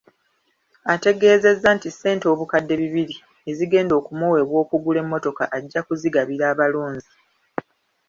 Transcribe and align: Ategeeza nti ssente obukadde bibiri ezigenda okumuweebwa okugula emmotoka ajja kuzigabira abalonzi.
Ategeeza 0.93 1.67
nti 1.77 1.89
ssente 1.93 2.25
obukadde 2.33 2.73
bibiri 2.81 3.15
ezigenda 3.49 3.93
okumuweebwa 3.99 4.57
okugula 4.63 4.99
emmotoka 5.03 5.43
ajja 5.57 5.79
kuzigabira 5.87 6.43
abalonzi. 6.53 7.13